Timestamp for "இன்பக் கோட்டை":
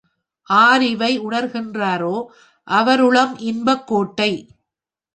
3.37-4.31